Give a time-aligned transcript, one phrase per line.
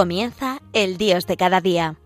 [0.00, 1.96] Comienza el Dios de cada día.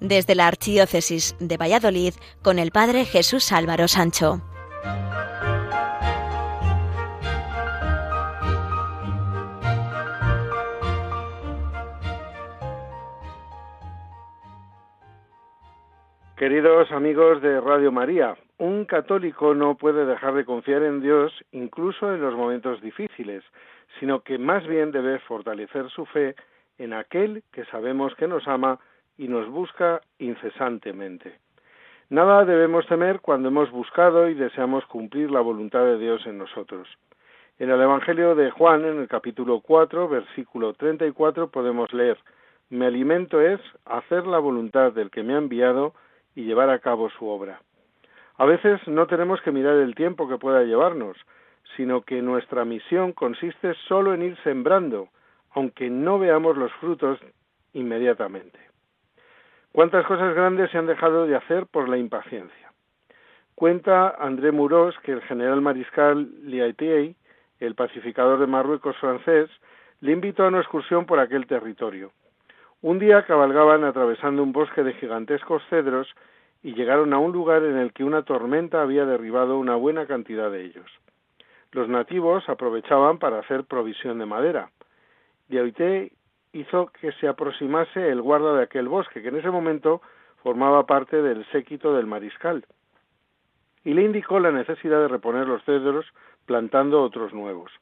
[0.00, 4.40] Desde la Archidiócesis de Valladolid con el Padre Jesús Álvaro Sancho.
[16.38, 22.14] Queridos amigos de Radio María, un católico no puede dejar de confiar en Dios incluso
[22.14, 23.44] en los momentos difíciles,
[23.98, 26.34] sino que más bien debe fortalecer su fe
[26.78, 28.78] en aquel que sabemos que nos ama
[29.16, 31.38] y nos busca incesantemente.
[32.10, 36.88] Nada debemos temer cuando hemos buscado y deseamos cumplir la voluntad de Dios en nosotros.
[37.58, 42.18] En el Evangelio de Juan, en el capítulo 4, versículo 34, podemos leer,
[42.68, 45.94] Mi alimento es hacer la voluntad del que me ha enviado
[46.34, 47.60] y llevar a cabo su obra.
[48.36, 51.16] A veces no tenemos que mirar el tiempo que pueda llevarnos,
[51.76, 55.08] sino que nuestra misión consiste solo en ir sembrando,
[55.52, 57.18] aunque no veamos los frutos
[57.72, 58.58] inmediatamente.
[59.72, 62.72] ¿Cuántas cosas grandes se han dejado de hacer por la impaciencia?
[63.54, 67.14] Cuenta André Muros que el general mariscal Liaitier,
[67.60, 69.50] el pacificador de Marruecos francés,
[70.00, 72.12] le invitó a una excursión por aquel territorio.
[72.82, 76.14] Un día cabalgaban atravesando un bosque de gigantescos cedros
[76.62, 80.50] y llegaron a un lugar en el que una tormenta había derribado una buena cantidad
[80.50, 80.90] de ellos.
[81.74, 84.70] Los nativos aprovechaban para hacer provisión de madera.
[85.48, 86.12] Diaité
[86.52, 90.00] hizo que se aproximase el guarda de aquel bosque, que en ese momento
[90.44, 92.64] formaba parte del séquito del mariscal,
[93.82, 96.06] y le indicó la necesidad de reponer los cedros
[96.46, 97.72] plantando otros nuevos.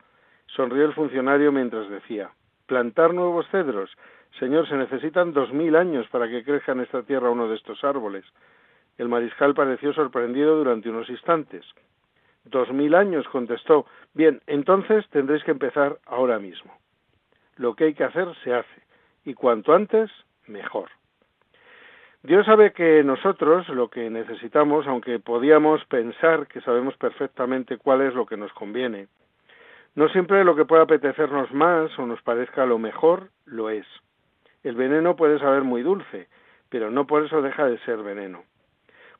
[0.46, 2.30] Sonrió el funcionario mientras decía
[2.64, 3.91] Plantar nuevos cedros.
[4.38, 7.84] Señor, se necesitan dos mil años para que crezca en esta tierra uno de estos
[7.84, 8.25] árboles.
[8.97, 11.66] El mariscal pareció sorprendido durante unos instantes.
[12.44, 13.86] Dos mil años, contestó.
[14.14, 16.72] Bien, entonces tendréis que empezar ahora mismo.
[17.56, 18.82] Lo que hay que hacer se hace,
[19.25, 20.10] y cuanto antes,
[20.47, 20.91] mejor.
[22.22, 28.14] Dios sabe que nosotros lo que necesitamos, aunque podíamos pensar que sabemos perfectamente cuál es
[28.14, 29.08] lo que nos conviene,
[29.94, 33.86] no siempre lo que pueda apetecernos más o nos parezca lo mejor, lo es.
[34.62, 36.28] El veneno puede saber muy dulce,
[36.69, 38.44] pero no por eso deja de ser veneno.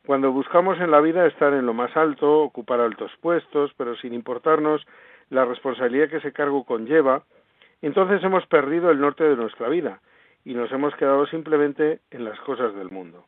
[0.05, 4.15] Cuando buscamos en la vida estar en lo más alto, ocupar altos puestos, pero sin
[4.15, 4.85] importarnos
[5.31, 7.23] la responsabilidad que ese cargo conlleva,
[7.83, 10.01] entonces hemos perdido el norte de nuestra vida
[10.45, 13.25] y nos hemos quedado simplemente en las cosas del mundo.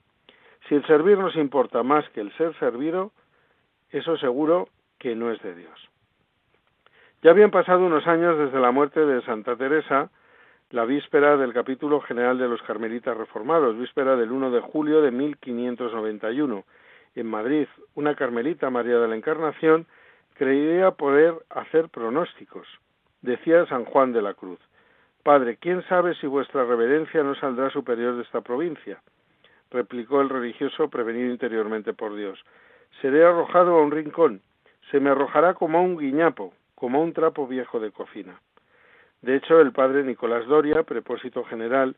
[0.68, 3.12] Si el servir nos importa más que el ser servido,
[3.90, 4.68] eso seguro
[4.98, 5.90] que no es de Dios.
[7.22, 10.10] Ya habían pasado unos años desde la muerte de Santa Teresa,
[10.74, 15.12] la víspera del capítulo general de los Carmelitas Reformados, víspera del 1 de julio de
[15.12, 16.64] 1591.
[17.14, 19.86] En Madrid, una carmelita, María de la Encarnación,
[20.34, 22.66] creía poder hacer pronósticos.
[23.22, 24.58] Decía San Juan de la Cruz,
[25.22, 29.00] Padre, ¿quién sabe si vuestra reverencia no saldrá superior de esta provincia?
[29.70, 32.44] replicó el religioso prevenido interiormente por Dios.
[33.00, 34.40] Seré arrojado a un rincón,
[34.90, 38.40] se me arrojará como a un guiñapo, como a un trapo viejo de cocina.
[39.24, 41.96] De hecho, el padre Nicolás Doria, prepósito general,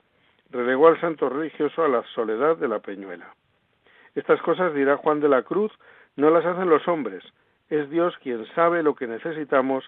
[0.48, 3.34] relegó al santo religioso a la soledad de la Peñuela.
[4.14, 5.72] Estas cosas, dirá Juan de la Cruz,
[6.14, 7.24] no las hacen los hombres,
[7.68, 9.84] es Dios quien sabe lo que necesitamos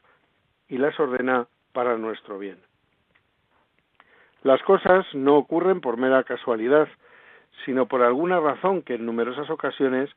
[0.66, 2.58] y las ordena para nuestro bien.
[4.42, 6.88] Las cosas no ocurren por mera casualidad,
[7.64, 10.10] sino por alguna razón que en numerosas ocasiones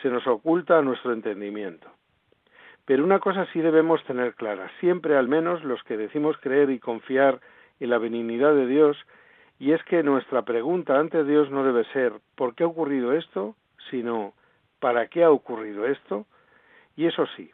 [0.00, 1.90] se nos oculta a nuestro entendimiento.
[2.88, 6.78] Pero una cosa sí debemos tener clara, siempre al menos los que decimos creer y
[6.78, 7.38] confiar
[7.80, 8.96] en la benignidad de Dios,
[9.58, 13.54] y es que nuestra pregunta ante Dios no debe ser ¿por qué ha ocurrido esto?
[13.90, 14.32] sino
[14.80, 16.24] ¿para qué ha ocurrido esto?
[16.96, 17.50] Y eso sí,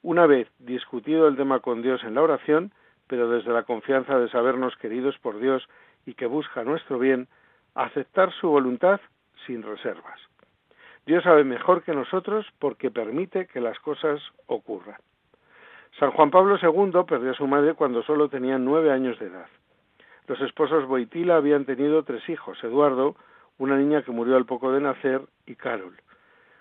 [0.00, 2.72] una vez discutido el tema con Dios en la oración,
[3.06, 5.68] pero desde la confianza de sabernos queridos por Dios
[6.06, 7.28] y que busca nuestro bien,
[7.74, 8.98] aceptar su voluntad
[9.44, 10.29] sin reservas.
[11.10, 14.94] Dios sabe mejor que nosotros porque permite que las cosas ocurran.
[15.98, 19.48] San Juan Pablo II perdió a su madre cuando solo tenía nueve años de edad.
[20.28, 23.16] Los esposos Boitila habían tenido tres hijos, Eduardo,
[23.58, 25.96] una niña que murió al poco de nacer, y Carol.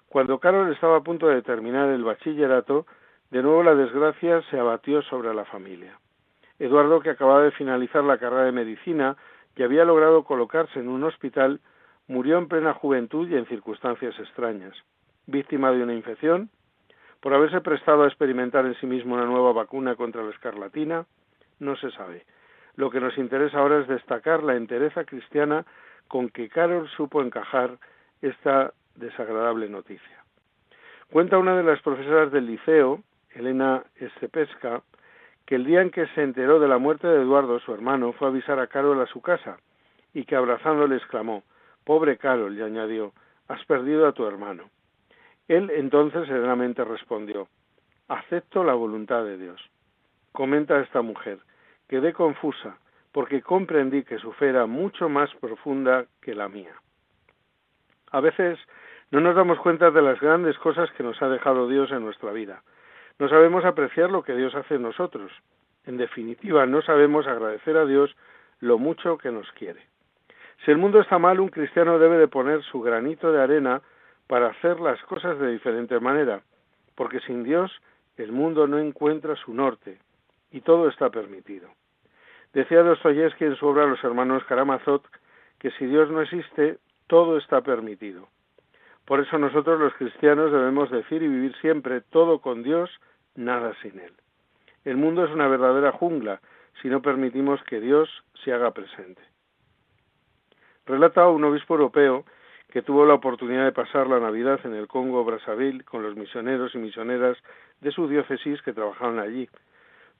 [0.07, 2.87] Cuando Carol estaba a punto de terminar el bachillerato,
[3.29, 5.99] de nuevo la desgracia se abatió sobre la familia.
[6.57, 9.15] Eduardo, que acababa de finalizar la carrera de medicina
[9.55, 11.59] y había logrado colocarse en un hospital,
[12.09, 14.73] murió en plena juventud y en circunstancias extrañas,
[15.27, 16.49] víctima de una infección,
[17.21, 21.05] por haberse prestado a experimentar en sí mismo una nueva vacuna contra la escarlatina,
[21.59, 22.25] no se sabe.
[22.75, 25.65] Lo que nos interesa ahora es destacar la entereza cristiana
[26.07, 27.77] con que Carol supo encajar
[28.23, 30.23] esta desagradable noticia.
[31.11, 33.03] Cuenta una de las profesoras del liceo,
[33.35, 34.81] Elena Estepesca,
[35.45, 38.27] que el día en que se enteró de la muerte de Eduardo, su hermano, fue
[38.27, 39.59] a avisar a Carol a su casa,
[40.13, 41.43] y que abrazándole exclamó
[41.89, 43.13] Pobre Carol, y añadió,
[43.47, 44.69] has perdido a tu hermano.
[45.47, 47.47] Él entonces serenamente respondió
[48.07, 49.59] Acepto la voluntad de Dios.
[50.31, 51.39] Comenta esta mujer,
[51.87, 52.77] quedé confusa,
[53.11, 56.75] porque comprendí que su fe era mucho más profunda que la mía.
[58.11, 58.59] A veces
[59.09, 62.31] no nos damos cuenta de las grandes cosas que nos ha dejado Dios en nuestra
[62.31, 62.61] vida.
[63.17, 65.31] No sabemos apreciar lo que Dios hace en nosotros.
[65.87, 68.15] En definitiva, no sabemos agradecer a Dios
[68.59, 69.89] lo mucho que nos quiere.
[70.65, 73.81] Si el mundo está mal, un cristiano debe de poner su granito de arena
[74.27, 76.41] para hacer las cosas de diferente manera,
[76.95, 77.71] porque sin Dios
[78.17, 79.99] el mundo no encuentra su norte
[80.51, 81.69] y todo está permitido.
[82.53, 85.01] Decía Dostoyevsky en su obra Los hermanos Karamazov
[85.59, 86.77] que si Dios no existe,
[87.07, 88.27] todo está permitido.
[89.05, 92.89] Por eso nosotros los cristianos debemos decir y vivir siempre todo con Dios,
[93.35, 94.13] nada sin Él.
[94.85, 96.41] El mundo es una verdadera jungla
[96.81, 98.09] si no permitimos que Dios
[98.43, 99.21] se haga presente.
[100.89, 102.25] Relata un obispo europeo
[102.71, 106.73] que tuvo la oportunidad de pasar la Navidad en el Congo Brazzaville con los misioneros
[106.73, 107.37] y misioneras
[107.79, 109.47] de su diócesis que trabajaban allí.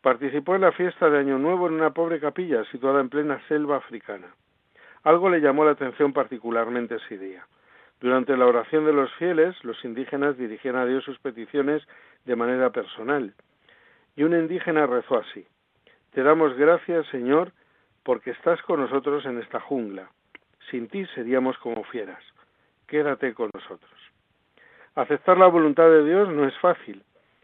[0.04, 3.77] Participó en la fiesta de Año Nuevo en una pobre capilla situada en plena selva
[3.77, 4.27] africana.
[5.01, 7.48] Algo le llamó la atención particularmente ese día.
[8.00, 11.81] Durante la oración de los fieles, los indígenas dirigían a Dios sus peticiones
[12.25, 13.33] de manera personal.
[14.15, 15.48] Y un indígena rezó así,
[16.12, 17.54] Te damos gracias, Señor,
[18.04, 20.12] porque estás con nosotros en esta jungla.
[20.69, 22.24] Sin ti seríamos como fieras.
[22.88, 23.92] Quédate con nosotros.
[24.95, 27.04] Aceptar la voluntad de Dios no es fácil,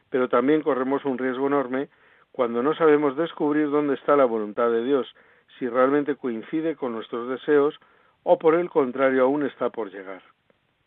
[0.09, 1.89] pero también corremos un riesgo enorme
[2.31, 5.07] cuando no sabemos descubrir dónde está la voluntad de Dios,
[5.57, 7.79] si realmente coincide con nuestros deseos
[8.23, 10.21] o por el contrario aún está por llegar.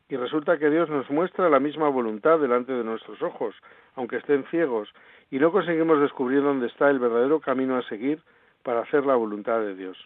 [0.09, 3.55] Y resulta que Dios nos muestra la misma voluntad delante de nuestros ojos,
[3.95, 4.93] aunque estén ciegos,
[5.31, 8.23] y no conseguimos descubrir dónde está el verdadero camino a seguir
[8.63, 9.97] para hacer la voluntad de Dios.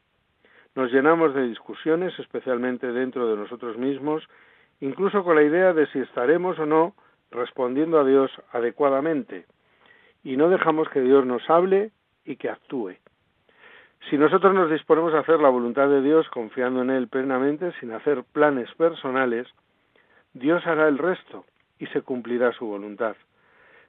[0.75, 4.27] Nos llenamos de discusiones, especialmente dentro de nosotros mismos,
[4.81, 6.95] incluso con la idea de si estaremos o no
[7.31, 9.47] respondiendo a Dios adecuadamente,
[10.25, 11.91] y no dejamos que Dios nos hable
[12.25, 12.95] y que actúe.
[14.11, 17.93] Si nosotros nos disponemos a hacer la voluntad de Dios confiando en Él plenamente, sin
[17.93, 19.47] hacer planes personales,
[20.33, 21.45] Dios hará el resto
[21.79, 23.17] y se cumplirá su voluntad.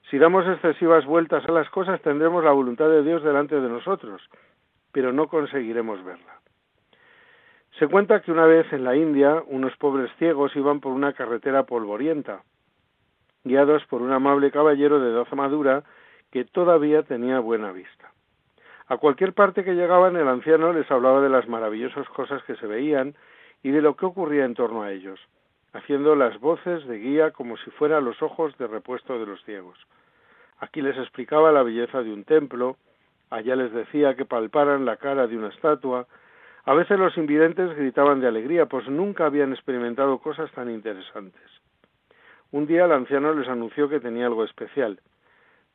[0.10, 4.22] Si damos excesivas vueltas a las cosas, tendremos la voluntad de Dios delante de nosotros,
[4.92, 6.43] pero no conseguiremos verla.
[7.84, 11.64] Se cuenta que una vez en la India unos pobres ciegos iban por una carretera
[11.64, 12.42] polvorienta,
[13.44, 15.84] guiados por un amable caballero de edad madura
[16.32, 18.14] que todavía tenía buena vista.
[18.88, 22.68] A cualquier parte que llegaban el anciano les hablaba de las maravillosas cosas que se
[22.68, 23.16] veían
[23.64, 25.20] y de lo que ocurría en torno a ellos
[25.74, 29.78] haciendo las voces de guía como si fueran los ojos de repuesto de los ciegos.
[30.60, 32.78] Aquí les explicaba la belleza de un templo,
[33.30, 36.08] allá les decía que palparan la cara de una estatua,
[36.66, 41.42] a veces los invidentes gritaban de alegría, pues nunca habían experimentado cosas tan interesantes.
[42.52, 45.00] Un día el anciano les anunció que tenía algo especial.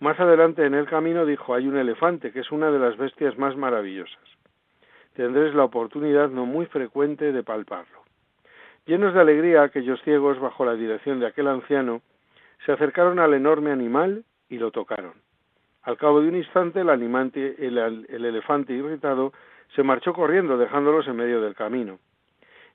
[0.01, 3.37] Más adelante en el camino dijo hay un elefante, que es una de las bestias
[3.37, 4.23] más maravillosas.
[5.15, 7.99] Tendréis la oportunidad no muy frecuente de palparlo.
[8.87, 12.01] Llenos de alegría, aquellos ciegos, bajo la dirección de aquel anciano,
[12.65, 15.15] se acercaron al enorme animal y lo tocaron.
[15.83, 19.33] Al cabo de un instante, el, el, elefante irritado
[19.75, 21.99] se marchó corriendo, dejándolos en medio del camino.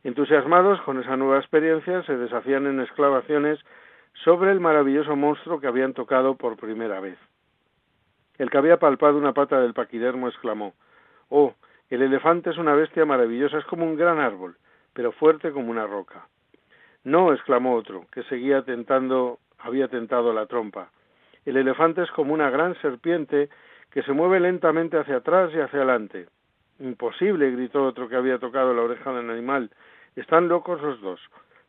[0.04, 3.60] Entusiasmados con esa nueva experiencia, se deshacían en exclamaciones
[4.24, 7.18] sobre el maravilloso monstruo que habían tocado por primera vez.
[8.38, 10.74] El que había palpado una pata del paquidermo exclamó
[11.30, 11.54] Oh,
[11.90, 14.56] el elefante es una bestia maravillosa, es como un gran árbol
[14.94, 16.28] pero fuerte como una roca.
[17.04, 20.90] No, exclamó otro, que seguía tentando, había tentado la trompa.
[21.46, 23.50] El elefante es como una gran serpiente
[23.92, 26.28] que se mueve lentamente hacia atrás y hacia adelante.
[26.80, 29.70] Imposible, gritó otro que había tocado la oreja del animal.
[30.16, 31.20] Están locos los dos,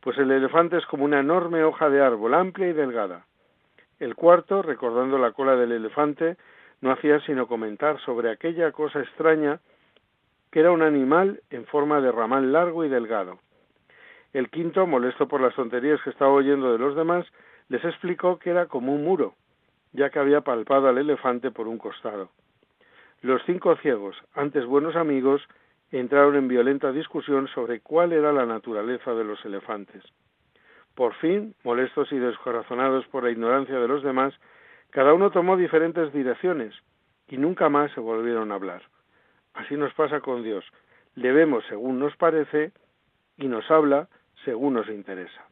[0.01, 3.25] pues el elefante es como una enorme hoja de árbol, amplia y delgada.
[4.01, 6.37] El cuarto, recordando la cola del elefante,
[6.81, 9.61] no hacía sino comentar sobre aquella cosa extraña
[10.51, 13.39] que era un animal en forma de ramal largo y delgado.
[14.33, 17.27] El quinto, molesto por las tonterías que estaba oyendo de los demás,
[17.69, 19.35] les explicó que era como un muro,
[19.93, 22.31] ya que había palpado al elefante por un costado.
[23.25, 25.41] Los cinco ciegos, antes buenos amigos,
[25.91, 30.03] entraron en violenta discusión sobre cuál era la naturaleza de los elefantes.
[30.95, 34.35] Por fin, molestos y descorazonados por la ignorancia de los demás,
[34.91, 36.75] cada uno tomó diferentes direcciones
[37.27, 38.83] y nunca más se volvieron a hablar.
[39.55, 40.63] Así nos pasa con Dios.
[41.15, 42.73] Le vemos según nos parece
[43.39, 44.11] y nos habla
[44.45, 45.49] según nos interesa.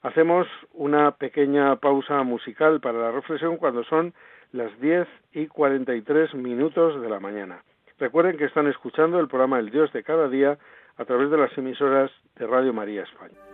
[0.00, 4.14] Hacemos una pequeña pausa musical para la reflexión cuando son
[4.52, 7.62] las 10 y 43 minutos de la mañana.
[7.98, 10.58] Recuerden que están escuchando el programa El Dios de cada día
[10.96, 13.49] a través de las emisoras de Radio María España.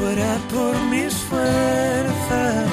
[0.00, 2.70] Fuera por mis fuerzas,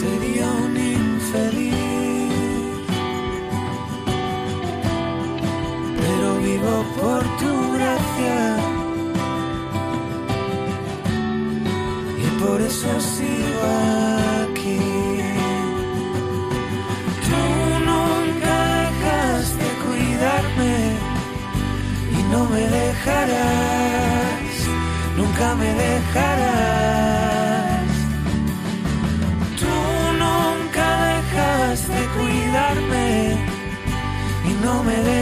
[0.00, 1.74] sería un infeliz.
[6.02, 8.40] Pero vivo por tu gracia
[12.22, 13.62] y por eso sigo
[14.42, 14.80] aquí.
[17.26, 17.42] Tú
[17.90, 20.76] nunca dejas de cuidarme
[22.16, 23.53] y no me dejarás
[25.86, 27.64] dejarás.
[29.60, 29.74] Tú
[30.24, 33.08] nunca dejas de cuidarme
[34.48, 35.13] y no me dejarás,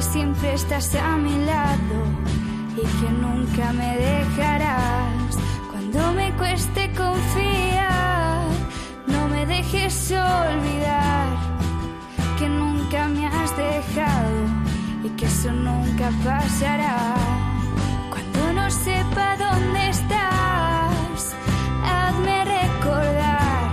[0.00, 1.98] estás a mi lado
[2.74, 5.36] y que nunca me dejarás.
[5.70, 8.46] Cuando me cueste confiar,
[9.06, 11.26] no me dejes olvidar
[12.38, 14.40] que nunca me has dejado
[15.04, 17.14] y que eso nunca pasará.
[18.08, 21.36] Cuando no sepa dónde estás,
[21.84, 23.70] hazme recordar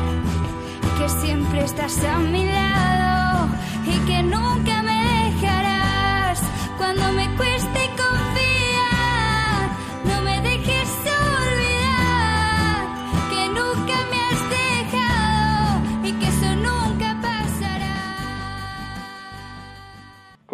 [0.98, 3.48] que siempre estás a mi lado
[3.86, 5.07] y que nunca me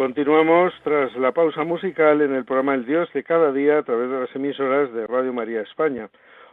[0.04, 4.10] Continuamos tras la pausa musical en el programa El Dios de cada día a través
[4.10, 6.10] de las emisoras de Radio María España.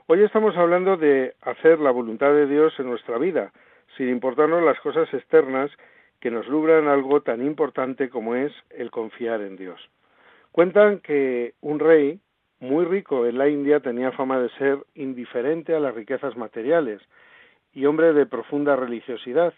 [0.08, 3.52] Hoy estamos hablando de hacer la voluntad de Dios en nuestra vida,
[3.98, 5.70] sin importarnos las cosas externas
[6.22, 9.82] que nos logran algo tan importante como es el confiar en Dios.
[10.52, 12.20] Cuentan que un rey
[12.60, 17.02] muy rico en la India tenía fama de ser indiferente a las riquezas materiales
[17.74, 19.54] y hombre de profunda religiosidad,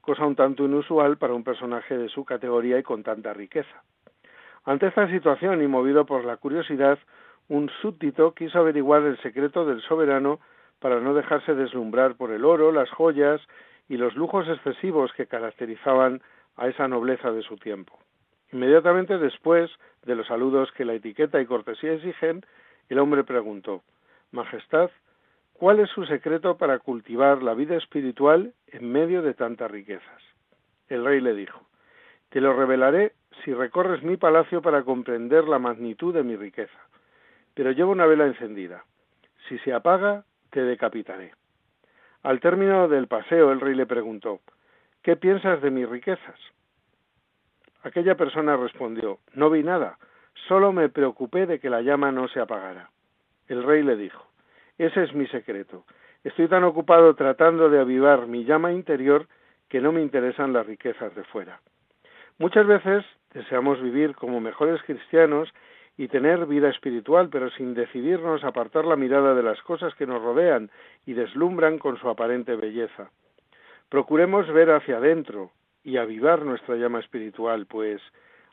[0.00, 3.84] cosa un tanto inusual para un personaje de su categoría y con tanta riqueza.
[4.64, 6.98] Ante esta situación y movido por la curiosidad,
[7.48, 10.40] un súbdito quiso averiguar el secreto del soberano
[10.80, 13.40] para no dejarse deslumbrar por el oro, las joyas
[13.88, 16.22] y los lujos excesivos que caracterizaban
[16.56, 17.98] a esa nobleza de su tiempo.
[18.52, 19.70] Inmediatamente después
[20.04, 22.44] de los saludos que la etiqueta y cortesía exigen,
[22.88, 23.82] el hombre preguntó
[24.32, 24.90] Majestad,
[25.52, 30.22] ¿cuál es su secreto para cultivar la vida espiritual en medio de tantas riquezas?
[30.88, 31.60] El rey le dijo
[32.30, 33.12] Te lo revelaré
[33.44, 36.78] si recorres mi palacio para comprender la magnitud de mi riqueza.
[37.54, 38.84] Pero llevo una vela encendida.
[39.48, 41.32] Si se apaga, te decapitaré.
[42.22, 44.40] Al término del paseo el rey le preguntó
[45.02, 46.38] ¿Qué piensas de mis riquezas?
[47.82, 49.98] Aquella persona respondió No vi nada,
[50.48, 52.90] solo me preocupé de que la llama no se apagara.
[53.46, 54.26] El rey le dijo
[54.78, 55.84] Ese es mi secreto.
[56.24, 59.26] Estoy tan ocupado tratando de avivar mi llama interior
[59.68, 61.60] que no me interesan las riquezas de fuera.
[62.38, 65.48] Muchas veces deseamos vivir como mejores cristianos
[65.98, 70.22] y tener vida espiritual, pero sin decidirnos apartar la mirada de las cosas que nos
[70.22, 70.70] rodean
[71.04, 73.10] y deslumbran con su aparente belleza.
[73.88, 75.50] Procuremos ver hacia adentro
[75.82, 78.00] y avivar nuestra llama espiritual, pues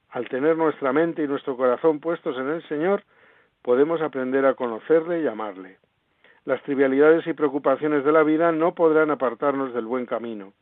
[0.09, 3.03] al tener nuestra mente y nuestro corazón puestos en el Señor,
[3.61, 5.77] podemos aprender a conocerle y amarle.
[6.45, 10.53] Las trivialidades y preocupaciones de la vida no podrán apartarnos del buen camino.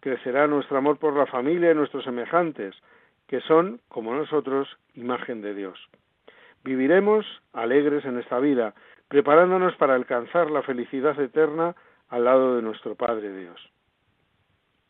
[0.00, 2.74] Crecerá nuestro amor por la familia y nuestros semejantes,
[3.26, 5.78] que son, como nosotros, imagen de Dios.
[6.64, 8.74] Viviremos alegres en esta vida,
[9.08, 11.74] preparándonos para alcanzar la felicidad eterna
[12.08, 13.72] al lado de nuestro Padre Dios.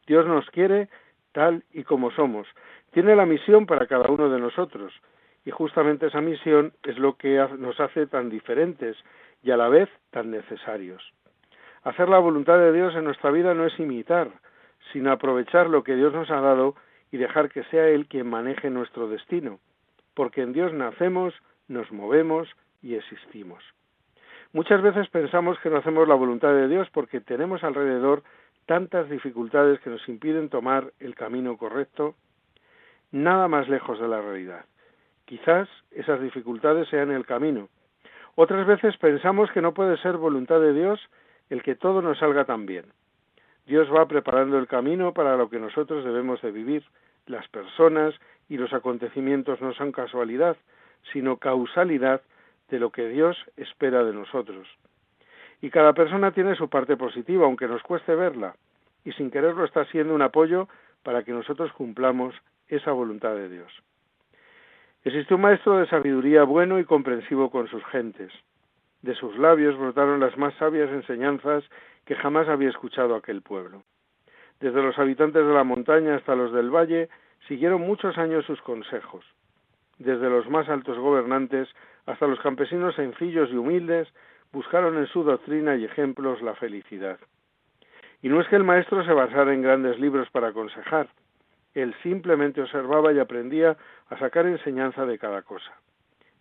[0.06, 0.88] Dios nos quiere
[1.32, 2.46] tal y como somos.
[2.92, 4.92] Tiene la misión para cada uno de nosotros,
[5.44, 8.96] y justamente esa misión es lo que nos hace tan diferentes
[9.42, 11.02] y a la vez tan necesarios.
[11.82, 14.28] Hacer la voluntad de Dios en nuestra vida no es imitar,
[14.92, 16.76] sino aprovechar lo que Dios nos ha dado
[17.10, 19.58] y dejar que sea Él quien maneje nuestro destino,
[20.14, 21.34] porque en Dios nacemos,
[21.72, 22.48] nos movemos
[22.82, 23.62] y existimos.
[24.52, 28.22] Muchas veces pensamos que no hacemos la voluntad de Dios porque tenemos alrededor
[28.66, 32.14] tantas dificultades que nos impiden tomar el camino correcto,
[33.10, 34.64] nada más lejos de la realidad.
[35.24, 37.68] Quizás esas dificultades sean el camino.
[38.34, 41.00] Otras veces pensamos que no puede ser voluntad de Dios
[41.50, 42.86] el que todo nos salga tan bien.
[43.66, 46.84] Dios va preparando el camino para lo que nosotros debemos de vivir.
[47.26, 48.14] Las personas
[48.48, 50.56] y los acontecimientos no son casualidad,
[51.12, 52.22] sino causalidad
[52.68, 54.68] de lo que Dios espera de nosotros.
[55.60, 58.54] Y cada persona tiene su parte positiva, aunque nos cueste verla,
[59.04, 60.68] y sin quererlo está siendo un apoyo
[61.02, 62.34] para que nosotros cumplamos
[62.68, 63.72] esa voluntad de Dios.
[65.04, 68.32] Existe un maestro de sabiduría bueno y comprensivo con sus gentes.
[69.02, 71.64] De sus labios brotaron las más sabias enseñanzas
[72.04, 73.82] que jamás había escuchado aquel pueblo.
[74.60, 77.08] Desde los habitantes de la montaña hasta los del valle
[77.48, 79.24] siguieron muchos años sus consejos.
[80.02, 81.68] Desde los más altos gobernantes
[82.06, 84.08] hasta los campesinos sencillos y humildes
[84.50, 87.20] buscaron en su doctrina y ejemplos la felicidad.
[88.20, 91.08] Y no es que el maestro se basara en grandes libros para aconsejar,
[91.74, 93.76] él simplemente observaba y aprendía
[94.08, 95.72] a sacar enseñanza de cada cosa.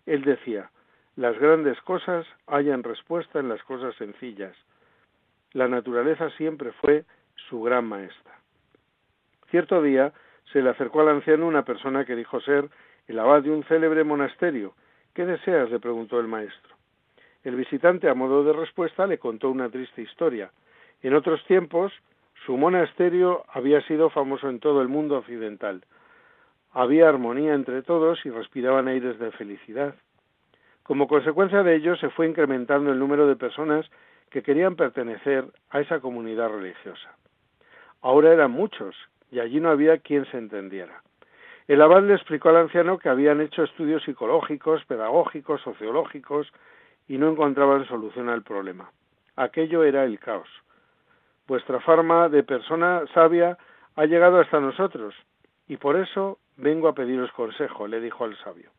[0.08, 0.72] Él decía,
[1.16, 4.56] las grandes cosas hallan respuesta en las cosas sencillas.
[5.54, 7.06] La naturaleza siempre fue
[7.50, 8.40] su gran maestra.
[9.52, 10.14] Cierto día
[10.52, 12.70] se le acercó al anciano una persona que dijo ser
[13.12, 14.74] el abad de un célebre monasterio.
[15.14, 15.70] ¿Qué deseas?
[15.70, 16.76] le preguntó el maestro.
[17.44, 20.52] El visitante, a modo de respuesta, le contó una triste historia.
[21.02, 21.92] En otros tiempos,
[22.46, 25.84] su monasterio había sido famoso en todo el mundo occidental.
[26.72, 29.94] Había armonía entre todos y respiraban aires de felicidad.
[30.84, 33.86] Como consecuencia de ello, se fue incrementando el número de personas
[34.30, 37.14] que querían pertenecer a esa comunidad religiosa.
[38.02, 38.96] Ahora eran muchos
[39.32, 41.02] y allí no había quien se entendiera.
[41.68, 46.52] El abad le explicó al anciano que habían hecho estudios psicológicos, pedagógicos, sociológicos
[47.08, 48.92] y no encontraban solución al problema.
[49.36, 50.50] Aquello era el caos.
[51.48, 53.58] Vuestra forma de persona sabia
[53.96, 55.16] ha llegado hasta nosotros
[55.68, 58.72] y por eso vengo a pediros consejo, le dijo al sabio.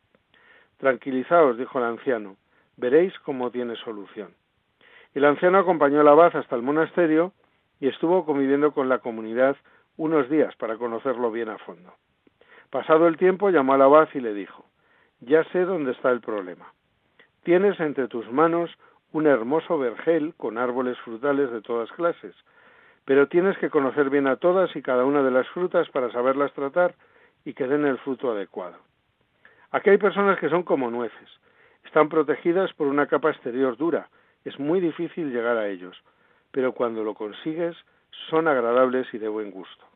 [0.79, 2.37] Tranquilizaos, dijo el anciano,
[2.77, 4.35] veréis cómo tiene solución.
[5.15, 7.33] El anciano acompañó al abad hasta el monasterio
[7.81, 9.57] y estuvo conviviendo con la comunidad
[9.97, 11.93] unos días para conocerlo bien a fondo.
[12.73, 14.65] Pasado el tiempo llamó al abad y le dijo
[15.21, 16.73] Ya sé dónde está el problema.
[17.43, 18.71] Tienes entre tus manos
[19.13, 22.35] un hermoso vergel con árboles frutales de todas clases,
[23.05, 26.51] pero tienes que conocer bien a todas y cada una de las frutas para saberlas
[26.55, 26.95] tratar
[27.45, 28.79] y que den el fruto adecuado.
[29.71, 31.29] Aquí hay personas que son como nueces,
[31.85, 34.09] están protegidas por una capa exterior dura,
[34.47, 36.03] es muy difícil llegar a ellos,
[36.51, 37.77] pero cuando lo consigues
[38.31, 39.92] son agradables y de buen gusto.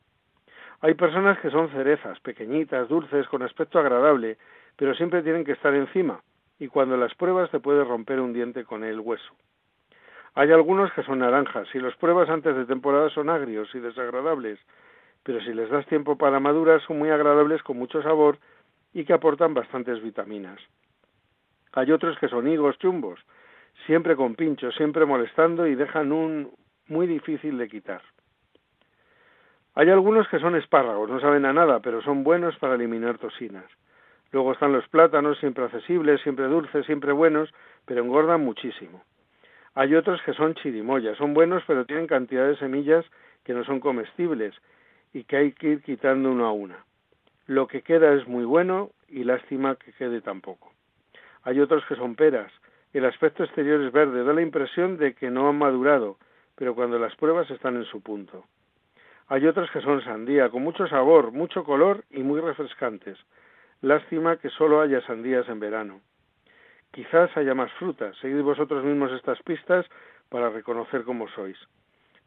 [0.80, 4.36] Hay personas que son cerezas, pequeñitas, dulces, con aspecto agradable,
[4.76, 6.20] pero siempre tienen que estar encima,
[6.58, 9.34] y cuando las pruebas te puedes romper un diente con el hueso.
[10.34, 14.58] Hay algunos que son naranjas, si los pruebas antes de temporada son agrios y desagradables,
[15.22, 18.38] pero si les das tiempo para madurar son muy agradables con mucho sabor
[18.92, 20.60] y que aportan bastantes vitaminas.
[21.72, 23.18] Hay otros que son higos chumbos,
[23.86, 26.50] siempre con pinchos, siempre molestando y dejan un
[26.86, 28.02] muy difícil de quitar.
[29.78, 33.66] Hay algunos que son espárragos, no saben a nada, pero son buenos para eliminar toxinas.
[34.32, 37.52] Luego están los plátanos, siempre accesibles, siempre dulces, siempre buenos,
[37.84, 39.04] pero engordan muchísimo.
[39.74, 43.04] Hay otros que son chirimoyas, son buenos, pero tienen cantidad de semillas
[43.44, 44.54] que no son comestibles
[45.12, 46.82] y que hay que ir quitando uno a una.
[47.46, 50.72] Lo que queda es muy bueno y lástima que quede tan poco.
[51.42, 52.50] Hay otros que son peras.
[52.94, 56.16] El aspecto exterior es verde, da la impresión de que no han madurado,
[56.54, 58.46] pero cuando las pruebas están en su punto.
[59.28, 63.18] Hay otros que son sandía, con mucho sabor, mucho color y muy refrescantes.
[63.82, 66.00] Lástima que solo haya sandías en verano.
[66.92, 68.16] Quizás haya más frutas.
[68.18, 69.84] Seguid vosotros mismos estas pistas
[70.28, 71.58] para reconocer cómo sois.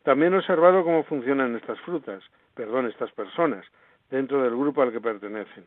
[0.04, 3.66] También he observado cómo funcionan estas frutas, perdón, estas personas,
[4.10, 5.66] dentro del grupo al que pertenecen.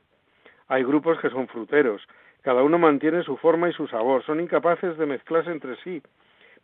[0.68, 2.07] Hay grupos que son fruteros,
[2.42, 6.03] cada uno mantiene su forma y su sabor, son incapaces de mezclarse entre sí,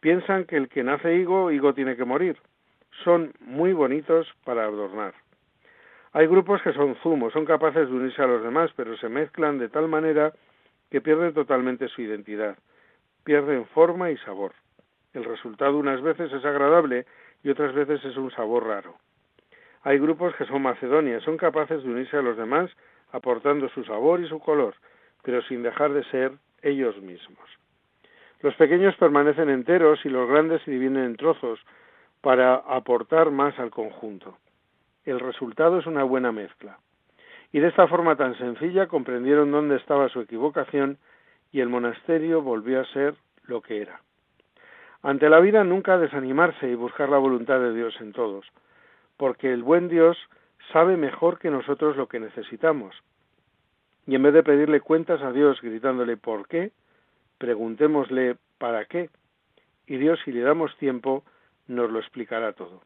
[0.01, 2.39] piensan que el que nace higo, higo tiene que morir,
[3.05, 5.15] son muy bonitos para adornar.
[6.13, 9.59] Hay grupos que son zumos, son capaces de unirse a los demás, pero se mezclan
[9.59, 10.33] de tal manera
[10.91, 12.57] que pierden totalmente su identidad,
[13.25, 14.53] pierden forma y sabor.
[15.13, 17.07] El resultado unas veces es agradable
[17.43, 18.97] y otras veces es un sabor raro.
[19.83, 22.71] Hay grupos que son Macedonia, son capaces de unirse a los demás
[23.13, 24.75] aportando su sabor y su color,
[25.23, 26.33] pero sin dejar de ser
[26.63, 27.49] ellos mismos.
[28.41, 31.61] Los pequeños permanecen enteros y los grandes se dividen en trozos
[32.21, 34.37] para aportar más al conjunto.
[35.05, 36.79] El resultado es una buena mezcla.
[37.53, 40.99] Y de esta forma tan sencilla comprendieron dónde estaba su equivocación
[41.51, 44.03] y el monasterio volvió a ser lo que era.
[45.03, 48.45] Ante la vida nunca desanimarse y buscar la voluntad de Dios en todos,
[49.17, 50.19] porque el buen Dios
[50.73, 52.95] sabe mejor que nosotros lo que necesitamos.
[54.07, 56.73] Y en vez de pedirle cuentas a Dios gritándole ¿por qué?
[57.39, 59.11] preguntémosle ¿para qué?
[59.87, 61.25] Y Dios, si le damos tiempo,
[61.69, 62.83] nos lo explicará todo.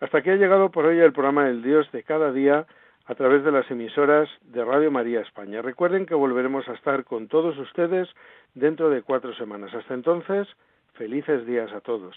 [0.00, 2.66] Hasta aquí ha llegado por hoy el programa del Dios de cada día
[3.06, 5.62] a través de las emisoras de Radio María España.
[5.62, 8.08] Recuerden que volveremos a estar con todos ustedes
[8.54, 9.74] dentro de cuatro semanas.
[9.74, 10.48] Hasta entonces,
[10.94, 12.16] felices días a todos.